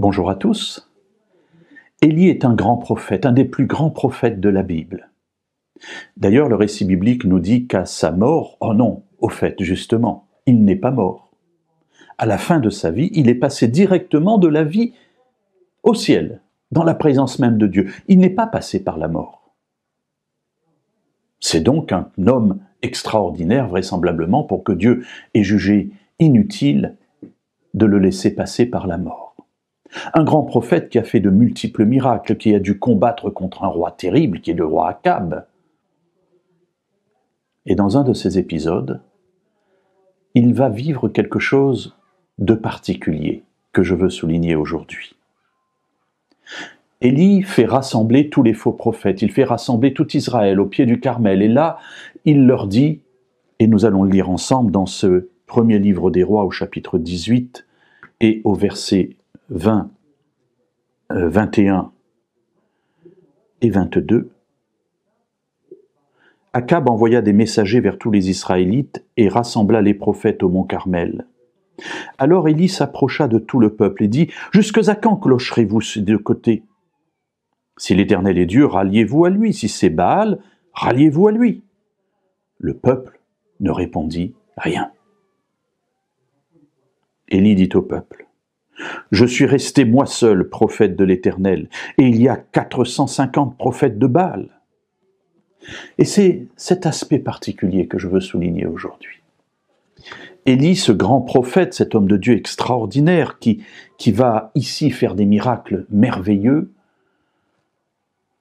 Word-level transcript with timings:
Bonjour 0.00 0.30
à 0.30 0.34
tous. 0.34 0.90
Élie 2.00 2.30
est 2.30 2.46
un 2.46 2.54
grand 2.54 2.78
prophète, 2.78 3.26
un 3.26 3.32
des 3.32 3.44
plus 3.44 3.66
grands 3.66 3.90
prophètes 3.90 4.40
de 4.40 4.48
la 4.48 4.62
Bible. 4.62 5.10
D'ailleurs, 6.16 6.48
le 6.48 6.54
récit 6.54 6.86
biblique 6.86 7.26
nous 7.26 7.38
dit 7.38 7.66
qu'à 7.66 7.84
sa 7.84 8.10
mort, 8.10 8.56
oh 8.60 8.72
non, 8.72 9.02
au 9.18 9.28
fait, 9.28 9.62
justement, 9.62 10.26
il 10.46 10.64
n'est 10.64 10.74
pas 10.74 10.90
mort. 10.90 11.32
À 12.16 12.24
la 12.24 12.38
fin 12.38 12.60
de 12.60 12.70
sa 12.70 12.90
vie, 12.90 13.10
il 13.12 13.28
est 13.28 13.34
passé 13.34 13.68
directement 13.68 14.38
de 14.38 14.48
la 14.48 14.64
vie 14.64 14.94
au 15.82 15.92
ciel, 15.92 16.40
dans 16.70 16.84
la 16.84 16.94
présence 16.94 17.38
même 17.38 17.58
de 17.58 17.66
Dieu. 17.66 17.90
Il 18.08 18.20
n'est 18.20 18.30
pas 18.30 18.46
passé 18.46 18.82
par 18.82 18.96
la 18.96 19.08
mort. 19.08 19.52
C'est 21.40 21.60
donc 21.60 21.92
un 21.92 22.08
homme 22.26 22.60
extraordinaire, 22.80 23.68
vraisemblablement, 23.68 24.44
pour 24.44 24.64
que 24.64 24.72
Dieu 24.72 25.04
ait 25.34 25.44
jugé 25.44 25.90
inutile 26.18 26.96
de 27.74 27.84
le 27.84 27.98
laisser 27.98 28.34
passer 28.34 28.64
par 28.64 28.86
la 28.86 28.96
mort. 28.96 29.29
Un 30.14 30.22
grand 30.22 30.42
prophète 30.42 30.88
qui 30.88 30.98
a 30.98 31.02
fait 31.02 31.20
de 31.20 31.30
multiples 31.30 31.84
miracles, 31.84 32.36
qui 32.36 32.54
a 32.54 32.60
dû 32.60 32.78
combattre 32.78 33.30
contre 33.30 33.64
un 33.64 33.68
roi 33.68 33.90
terrible, 33.90 34.40
qui 34.40 34.52
est 34.52 34.54
le 34.54 34.64
roi 34.64 34.88
Akab. 34.88 35.46
Et 37.66 37.74
dans 37.74 37.98
un 37.98 38.04
de 38.04 38.12
ces 38.12 38.38
épisodes, 38.38 39.00
il 40.34 40.54
va 40.54 40.68
vivre 40.68 41.08
quelque 41.08 41.38
chose 41.38 41.96
de 42.38 42.54
particulier 42.54 43.44
que 43.72 43.82
je 43.82 43.94
veux 43.94 44.10
souligner 44.10 44.54
aujourd'hui. 44.54 45.16
Élie 47.00 47.42
fait 47.42 47.64
rassembler 47.64 48.28
tous 48.28 48.42
les 48.42 48.52
faux 48.52 48.72
prophètes, 48.72 49.22
il 49.22 49.32
fait 49.32 49.44
rassembler 49.44 49.94
tout 49.94 50.16
Israël 50.16 50.60
au 50.60 50.66
pied 50.66 50.84
du 50.86 51.00
Carmel, 51.00 51.42
et 51.42 51.48
là, 51.48 51.78
il 52.24 52.46
leur 52.46 52.66
dit, 52.66 53.00
et 53.58 53.66
nous 53.66 53.84
allons 53.84 54.02
le 54.02 54.10
lire 54.10 54.30
ensemble 54.30 54.70
dans 54.70 54.86
ce 54.86 55.28
premier 55.46 55.78
livre 55.78 56.10
des 56.10 56.22
rois 56.22 56.44
au 56.44 56.50
chapitre 56.50 56.98
18 56.98 57.66
et 58.20 58.40
au 58.44 58.54
verset 58.54 59.16
20, 59.50 59.90
21 61.10 61.78
euh, 61.78 61.82
et 63.62 63.70
22, 63.70 64.30
Akab 66.52 66.88
envoya 66.88 67.20
des 67.20 67.32
messagers 67.32 67.80
vers 67.80 67.98
tous 67.98 68.10
les 68.10 68.30
Israélites 68.30 69.04
et 69.16 69.28
rassembla 69.28 69.82
les 69.82 69.94
prophètes 69.94 70.42
au 70.42 70.48
mont 70.48 70.64
Carmel. 70.64 71.26
Alors 72.18 72.48
Élie 72.48 72.68
s'approcha 72.68 73.26
de 73.26 73.38
tout 73.38 73.58
le 73.58 73.74
peuple 73.74 74.04
et 74.04 74.08
dit 74.08 74.30
Jusque 74.52 74.88
à 74.88 74.94
quand 74.94 75.16
clocherez-vous 75.16 75.80
ces 75.80 76.00
deux 76.00 76.18
côtés? 76.18 76.62
Si 77.76 77.94
l'Éternel 77.94 78.38
est 78.38 78.46
Dieu, 78.46 78.66
ralliez-vous 78.66 79.24
à 79.24 79.30
lui. 79.30 79.52
Si 79.52 79.68
c'est 79.68 79.90
Baal, 79.90 80.38
ralliez-vous 80.74 81.28
à 81.28 81.32
lui. 81.32 81.62
Le 82.58 82.74
peuple 82.74 83.20
ne 83.60 83.70
répondit 83.70 84.34
rien. 84.56 84.92
Élie 87.28 87.54
dit 87.54 87.70
au 87.74 87.82
peuple 87.82 88.29
je 89.10 89.24
suis 89.24 89.46
resté 89.46 89.84
moi 89.84 90.06
seul 90.06 90.48
prophète 90.48 90.96
de 90.96 91.04
l'Éternel, 91.04 91.68
et 91.98 92.06
il 92.06 92.20
y 92.20 92.28
a 92.28 92.36
450 92.36 93.56
prophètes 93.56 93.98
de 93.98 94.06
Baal. 94.06 94.48
Et 95.98 96.04
c'est 96.04 96.46
cet 96.56 96.86
aspect 96.86 97.18
particulier 97.18 97.86
que 97.86 97.98
je 97.98 98.08
veux 98.08 98.20
souligner 98.20 98.66
aujourd'hui. 98.66 99.20
Élie, 100.46 100.76
ce 100.76 100.92
grand 100.92 101.20
prophète, 101.20 101.74
cet 101.74 101.94
homme 101.94 102.08
de 102.08 102.16
Dieu 102.16 102.34
extraordinaire 102.34 103.38
qui, 103.38 103.62
qui 103.98 104.10
va 104.10 104.50
ici 104.54 104.90
faire 104.90 105.14
des 105.14 105.26
miracles 105.26 105.86
merveilleux, 105.90 106.72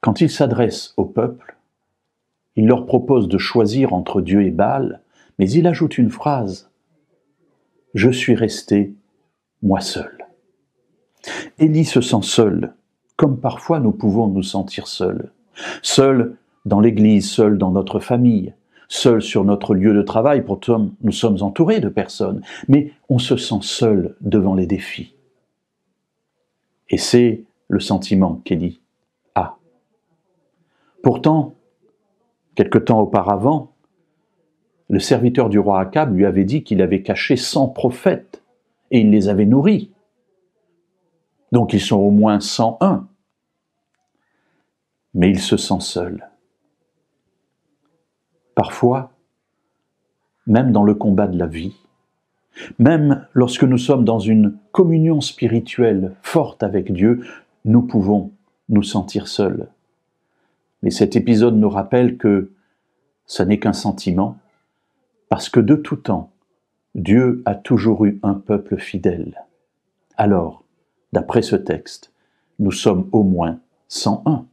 quand 0.00 0.20
il 0.20 0.30
s'adresse 0.30 0.94
au 0.96 1.04
peuple, 1.04 1.56
il 2.56 2.66
leur 2.66 2.86
propose 2.86 3.28
de 3.28 3.38
choisir 3.38 3.92
entre 3.92 4.20
Dieu 4.20 4.42
et 4.42 4.50
Baal, 4.50 5.00
mais 5.38 5.50
il 5.50 5.66
ajoute 5.66 5.96
une 5.96 6.10
phrase 6.10 6.70
Je 7.94 8.10
suis 8.10 8.34
resté 8.34 8.94
moi 9.62 9.80
seul. 9.80 10.21
Élie 11.62 11.84
se 11.84 12.00
sent 12.00 12.22
seul, 12.22 12.74
comme 13.16 13.38
parfois 13.38 13.78
nous 13.78 13.92
pouvons 13.92 14.26
nous 14.26 14.42
sentir 14.42 14.88
seuls. 14.88 15.30
Seul 15.80 16.34
dans 16.64 16.80
l'Église, 16.80 17.30
seul 17.30 17.56
dans 17.56 17.70
notre 17.70 18.00
famille, 18.00 18.52
seul 18.88 19.22
sur 19.22 19.44
notre 19.44 19.76
lieu 19.76 19.94
de 19.94 20.02
travail, 20.02 20.42
pourtant 20.42 20.90
nous 21.02 21.12
sommes 21.12 21.40
entourés 21.40 21.78
de 21.78 21.88
personnes, 21.88 22.42
mais 22.66 22.90
on 23.08 23.20
se 23.20 23.36
sent 23.36 23.60
seul 23.60 24.16
devant 24.20 24.56
les 24.56 24.66
défis. 24.66 25.14
Et 26.90 26.98
c'est 26.98 27.44
le 27.68 27.78
sentiment 27.78 28.40
qu'Élie 28.44 28.80
a. 29.36 29.56
Pourtant, 31.00 31.54
quelque 32.56 32.78
temps 32.78 33.00
auparavant, 33.00 33.70
le 34.88 34.98
serviteur 34.98 35.48
du 35.48 35.60
roi 35.60 35.78
Akab 35.78 36.12
lui 36.12 36.26
avait 36.26 36.44
dit 36.44 36.64
qu'il 36.64 36.82
avait 36.82 37.02
caché 37.02 37.36
cent 37.36 37.68
prophètes 37.68 38.42
et 38.90 39.02
il 39.02 39.10
les 39.10 39.28
avait 39.28 39.46
nourris. 39.46 39.91
Donc 41.52 41.74
ils 41.74 41.80
sont 41.80 41.96
au 41.96 42.10
moins 42.10 42.40
101. 42.40 43.06
Mais 45.14 45.30
il 45.30 45.38
se 45.38 45.56
sent 45.56 45.80
seul. 45.80 46.28
Parfois, 48.54 49.12
même 50.46 50.72
dans 50.72 50.84
le 50.84 50.94
combat 50.94 51.26
de 51.26 51.38
la 51.38 51.46
vie, 51.46 51.76
même 52.78 53.26
lorsque 53.32 53.64
nous 53.64 53.78
sommes 53.78 54.04
dans 54.04 54.18
une 54.18 54.58
communion 54.72 55.20
spirituelle 55.20 56.16
forte 56.22 56.62
avec 56.62 56.92
Dieu, 56.92 57.24
nous 57.64 57.82
pouvons 57.82 58.32
nous 58.68 58.82
sentir 58.82 59.28
seuls. 59.28 59.68
Mais 60.82 60.90
cet 60.90 61.16
épisode 61.16 61.56
nous 61.56 61.70
rappelle 61.70 62.16
que 62.16 62.52
ce 63.26 63.42
n'est 63.42 63.58
qu'un 63.58 63.72
sentiment, 63.72 64.36
parce 65.28 65.48
que 65.48 65.60
de 65.60 65.76
tout 65.76 65.96
temps, 65.96 66.30
Dieu 66.94 67.42
a 67.46 67.54
toujours 67.54 68.04
eu 68.04 68.18
un 68.22 68.34
peuple 68.34 68.76
fidèle. 68.76 69.46
Alors, 70.16 70.61
D'après 71.12 71.42
ce 71.42 71.56
texte, 71.56 72.12
nous 72.58 72.72
sommes 72.72 73.08
au 73.12 73.22
moins 73.22 73.58
101. 73.88 74.46